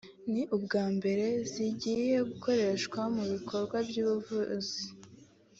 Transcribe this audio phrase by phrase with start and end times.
[0.31, 4.81] ni ubwa mbere zigiye gukoreshwa mu bikorwa by’ubuvuzi